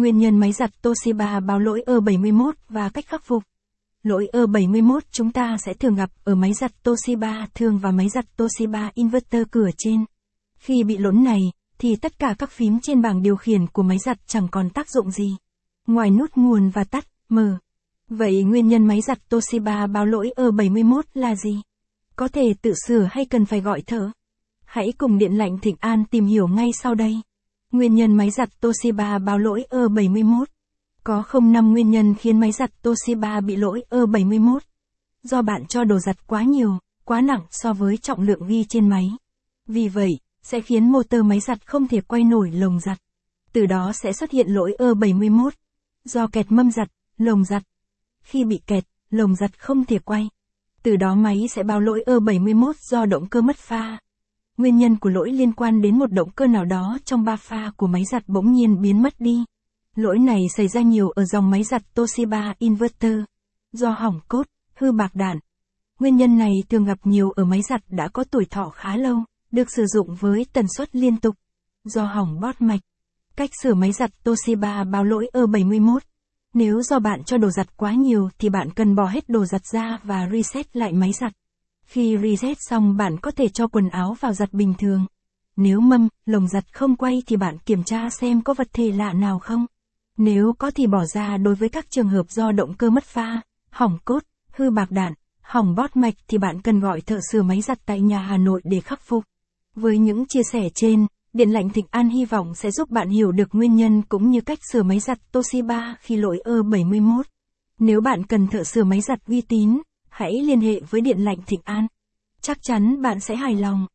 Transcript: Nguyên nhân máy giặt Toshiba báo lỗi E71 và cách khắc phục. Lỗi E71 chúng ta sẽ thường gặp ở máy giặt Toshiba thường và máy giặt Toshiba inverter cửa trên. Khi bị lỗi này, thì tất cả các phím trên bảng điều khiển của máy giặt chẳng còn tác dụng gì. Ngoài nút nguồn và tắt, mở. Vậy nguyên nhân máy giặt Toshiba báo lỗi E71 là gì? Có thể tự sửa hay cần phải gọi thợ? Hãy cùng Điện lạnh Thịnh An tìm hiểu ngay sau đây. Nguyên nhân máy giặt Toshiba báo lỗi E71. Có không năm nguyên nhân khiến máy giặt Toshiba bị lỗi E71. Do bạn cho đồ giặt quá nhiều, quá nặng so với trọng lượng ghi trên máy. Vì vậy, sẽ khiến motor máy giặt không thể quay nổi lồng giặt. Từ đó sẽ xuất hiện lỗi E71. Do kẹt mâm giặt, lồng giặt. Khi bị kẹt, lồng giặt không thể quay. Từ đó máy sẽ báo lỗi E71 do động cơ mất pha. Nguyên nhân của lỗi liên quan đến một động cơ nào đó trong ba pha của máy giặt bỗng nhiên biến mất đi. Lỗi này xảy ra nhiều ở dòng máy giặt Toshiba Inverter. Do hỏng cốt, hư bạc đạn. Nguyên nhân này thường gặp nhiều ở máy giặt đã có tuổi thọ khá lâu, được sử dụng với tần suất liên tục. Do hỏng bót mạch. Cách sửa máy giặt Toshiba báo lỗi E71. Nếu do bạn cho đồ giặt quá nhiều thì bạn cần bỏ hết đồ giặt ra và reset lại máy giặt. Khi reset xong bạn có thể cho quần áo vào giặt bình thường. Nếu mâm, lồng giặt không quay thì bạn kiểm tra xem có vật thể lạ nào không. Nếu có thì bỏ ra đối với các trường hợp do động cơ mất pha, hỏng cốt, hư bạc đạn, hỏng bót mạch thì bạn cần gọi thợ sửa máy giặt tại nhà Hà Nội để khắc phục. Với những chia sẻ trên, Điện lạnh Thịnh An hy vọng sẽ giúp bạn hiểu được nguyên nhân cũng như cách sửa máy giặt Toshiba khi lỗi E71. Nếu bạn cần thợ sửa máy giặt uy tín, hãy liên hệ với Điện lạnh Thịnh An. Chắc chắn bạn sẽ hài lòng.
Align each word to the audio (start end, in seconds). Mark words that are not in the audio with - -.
Nguyên 0.00 0.18
nhân 0.18 0.38
máy 0.38 0.52
giặt 0.52 0.70
Toshiba 0.82 1.40
báo 1.40 1.58
lỗi 1.58 1.82
E71 1.86 2.52
và 2.68 2.88
cách 2.88 3.04
khắc 3.06 3.24
phục. 3.24 3.42
Lỗi 4.02 4.28
E71 4.32 5.00
chúng 5.10 5.32
ta 5.32 5.56
sẽ 5.66 5.74
thường 5.74 5.94
gặp 5.94 6.10
ở 6.24 6.34
máy 6.34 6.52
giặt 6.60 6.72
Toshiba 6.82 7.46
thường 7.54 7.78
và 7.78 7.90
máy 7.90 8.08
giặt 8.08 8.24
Toshiba 8.36 8.90
inverter 8.94 9.42
cửa 9.50 9.68
trên. 9.78 10.04
Khi 10.58 10.84
bị 10.84 10.98
lỗi 10.98 11.12
này, 11.12 11.40
thì 11.78 11.96
tất 11.96 12.18
cả 12.18 12.34
các 12.38 12.50
phím 12.50 12.80
trên 12.82 13.02
bảng 13.02 13.22
điều 13.22 13.36
khiển 13.36 13.66
của 13.66 13.82
máy 13.82 13.98
giặt 13.98 14.18
chẳng 14.26 14.48
còn 14.50 14.70
tác 14.70 14.90
dụng 14.90 15.10
gì. 15.10 15.36
Ngoài 15.86 16.10
nút 16.10 16.30
nguồn 16.36 16.70
và 16.70 16.84
tắt, 16.84 17.06
mở. 17.28 17.58
Vậy 18.08 18.42
nguyên 18.42 18.68
nhân 18.68 18.86
máy 18.86 19.00
giặt 19.00 19.18
Toshiba 19.28 19.86
báo 19.86 20.06
lỗi 20.06 20.30
E71 20.36 21.02
là 21.14 21.36
gì? 21.36 21.62
Có 22.16 22.28
thể 22.28 22.54
tự 22.62 22.72
sửa 22.86 23.08
hay 23.10 23.24
cần 23.24 23.44
phải 23.46 23.60
gọi 23.60 23.82
thợ? 23.82 24.10
Hãy 24.64 24.92
cùng 24.98 25.18
Điện 25.18 25.32
lạnh 25.32 25.58
Thịnh 25.58 25.76
An 25.80 26.04
tìm 26.10 26.26
hiểu 26.26 26.48
ngay 26.48 26.68
sau 26.82 26.94
đây. 26.94 27.20
Nguyên 27.72 27.94
nhân 27.94 28.14
máy 28.14 28.30
giặt 28.30 28.60
Toshiba 28.60 29.18
báo 29.18 29.38
lỗi 29.38 29.64
E71. 29.70 30.44
Có 31.04 31.22
không 31.22 31.52
năm 31.52 31.72
nguyên 31.72 31.90
nhân 31.90 32.14
khiến 32.14 32.40
máy 32.40 32.52
giặt 32.52 32.70
Toshiba 32.82 33.40
bị 33.40 33.56
lỗi 33.56 33.82
E71. 33.90 34.58
Do 35.22 35.42
bạn 35.42 35.66
cho 35.66 35.84
đồ 35.84 35.98
giặt 35.98 36.26
quá 36.26 36.42
nhiều, 36.42 36.78
quá 37.04 37.20
nặng 37.20 37.40
so 37.50 37.72
với 37.72 37.96
trọng 37.96 38.22
lượng 38.22 38.46
ghi 38.46 38.64
trên 38.64 38.88
máy. 38.88 39.10
Vì 39.66 39.88
vậy, 39.88 40.18
sẽ 40.42 40.60
khiến 40.60 40.92
motor 40.92 41.24
máy 41.24 41.40
giặt 41.40 41.66
không 41.66 41.88
thể 41.88 42.00
quay 42.00 42.24
nổi 42.24 42.50
lồng 42.50 42.80
giặt. 42.80 42.98
Từ 43.52 43.66
đó 43.66 43.92
sẽ 43.92 44.12
xuất 44.12 44.30
hiện 44.30 44.48
lỗi 44.48 44.74
E71. 44.78 45.50
Do 46.04 46.26
kẹt 46.26 46.46
mâm 46.52 46.70
giặt, 46.70 46.88
lồng 47.18 47.44
giặt. 47.44 47.62
Khi 48.22 48.44
bị 48.44 48.60
kẹt, 48.66 48.84
lồng 49.10 49.34
giặt 49.34 49.58
không 49.58 49.84
thể 49.84 49.98
quay. 49.98 50.28
Từ 50.82 50.96
đó 50.96 51.14
máy 51.14 51.46
sẽ 51.50 51.62
báo 51.62 51.80
lỗi 51.80 52.02
E71 52.06 52.72
do 52.90 53.06
động 53.06 53.28
cơ 53.28 53.40
mất 53.40 53.56
pha. 53.56 53.98
Nguyên 54.60 54.76
nhân 54.76 54.96
của 54.96 55.10
lỗi 55.10 55.32
liên 55.32 55.52
quan 55.52 55.80
đến 55.80 55.98
một 55.98 56.12
động 56.12 56.30
cơ 56.30 56.46
nào 56.46 56.64
đó 56.64 56.98
trong 57.04 57.24
ba 57.24 57.36
pha 57.36 57.70
của 57.76 57.86
máy 57.86 58.02
giặt 58.12 58.28
bỗng 58.28 58.52
nhiên 58.52 58.80
biến 58.80 59.02
mất 59.02 59.20
đi. 59.20 59.44
Lỗi 59.96 60.18
này 60.18 60.40
xảy 60.56 60.68
ra 60.68 60.80
nhiều 60.80 61.10
ở 61.10 61.24
dòng 61.24 61.50
máy 61.50 61.62
giặt 61.62 61.82
Toshiba 61.94 62.54
Inverter. 62.58 63.18
Do 63.72 63.90
hỏng 63.90 64.20
cốt, 64.28 64.46
hư 64.74 64.92
bạc 64.92 65.14
đạn. 65.14 65.38
Nguyên 66.00 66.16
nhân 66.16 66.38
này 66.38 66.52
thường 66.68 66.84
gặp 66.84 66.98
nhiều 67.04 67.30
ở 67.30 67.44
máy 67.44 67.62
giặt 67.62 67.80
đã 67.88 68.08
có 68.08 68.24
tuổi 68.24 68.44
thọ 68.44 68.68
khá 68.68 68.96
lâu, 68.96 69.18
được 69.52 69.70
sử 69.70 69.86
dụng 69.86 70.14
với 70.20 70.46
tần 70.52 70.66
suất 70.76 70.96
liên 70.96 71.16
tục. 71.16 71.34
Do 71.84 72.04
hỏng 72.04 72.40
bót 72.40 72.60
mạch. 72.60 72.80
Cách 73.36 73.50
sửa 73.62 73.74
máy 73.74 73.92
giặt 73.92 74.10
Toshiba 74.24 74.84
báo 74.84 75.04
lỗi 75.04 75.30
E71. 75.32 75.98
Nếu 76.54 76.82
do 76.82 76.98
bạn 76.98 77.24
cho 77.24 77.38
đồ 77.38 77.50
giặt 77.50 77.76
quá 77.76 77.92
nhiều 77.92 78.28
thì 78.38 78.48
bạn 78.48 78.70
cần 78.70 78.94
bỏ 78.94 79.06
hết 79.06 79.28
đồ 79.28 79.44
giặt 79.44 79.62
ra 79.72 79.98
và 80.02 80.28
reset 80.32 80.76
lại 80.76 80.92
máy 80.92 81.12
giặt. 81.12 81.32
Khi 81.90 82.18
reset 82.22 82.56
xong 82.60 82.96
bạn 82.96 83.16
có 83.18 83.30
thể 83.30 83.48
cho 83.48 83.66
quần 83.66 83.88
áo 83.88 84.16
vào 84.20 84.32
giặt 84.32 84.52
bình 84.52 84.74
thường. 84.78 85.06
Nếu 85.56 85.80
mâm, 85.80 86.08
lồng 86.26 86.48
giặt 86.48 86.64
không 86.72 86.96
quay 86.96 87.22
thì 87.26 87.36
bạn 87.36 87.58
kiểm 87.58 87.82
tra 87.84 88.10
xem 88.10 88.42
có 88.42 88.54
vật 88.54 88.68
thể 88.72 88.92
lạ 88.92 89.12
nào 89.12 89.38
không. 89.38 89.66
Nếu 90.16 90.52
có 90.58 90.70
thì 90.70 90.86
bỏ 90.86 91.04
ra 91.04 91.36
đối 91.36 91.54
với 91.54 91.68
các 91.68 91.90
trường 91.90 92.08
hợp 92.08 92.30
do 92.30 92.52
động 92.52 92.74
cơ 92.74 92.90
mất 92.90 93.04
pha, 93.04 93.40
hỏng 93.70 93.98
cốt, 94.04 94.22
hư 94.52 94.70
bạc 94.70 94.90
đạn, 94.90 95.12
hỏng 95.40 95.74
bót 95.74 95.96
mạch 95.96 96.14
thì 96.28 96.38
bạn 96.38 96.62
cần 96.62 96.80
gọi 96.80 97.00
thợ 97.00 97.18
sửa 97.32 97.42
máy 97.42 97.60
giặt 97.60 97.78
tại 97.86 98.00
nhà 98.00 98.18
Hà 98.18 98.36
Nội 98.36 98.60
để 98.64 98.80
khắc 98.80 99.00
phục. 99.02 99.24
Với 99.74 99.98
những 99.98 100.26
chia 100.26 100.42
sẻ 100.52 100.68
trên, 100.74 101.06
Điện 101.32 101.50
lạnh 101.50 101.70
Thịnh 101.70 101.86
An 101.90 102.08
hy 102.08 102.24
vọng 102.24 102.54
sẽ 102.54 102.70
giúp 102.70 102.90
bạn 102.90 103.08
hiểu 103.08 103.32
được 103.32 103.48
nguyên 103.52 103.76
nhân 103.76 104.02
cũng 104.02 104.30
như 104.30 104.40
cách 104.40 104.58
sửa 104.72 104.82
máy 104.82 105.00
giặt 105.00 105.18
Toshiba 105.32 105.94
khi 106.00 106.16
lỗi 106.16 106.40
E71. 106.44 107.22
Nếu 107.78 108.00
bạn 108.00 108.26
cần 108.26 108.46
thợ 108.46 108.64
sửa 108.64 108.84
máy 108.84 109.00
giặt 109.00 109.18
uy 109.26 109.40
tín, 109.40 109.78
hãy 110.20 110.42
liên 110.42 110.60
hệ 110.60 110.80
với 110.90 111.00
Điện 111.00 111.24
lạnh 111.24 111.38
Thịnh 111.46 111.60
An. 111.64 111.86
Chắc 112.40 112.62
chắn 112.62 113.02
bạn 113.02 113.20
sẽ 113.20 113.36
hài 113.36 113.54
lòng. 113.54 113.86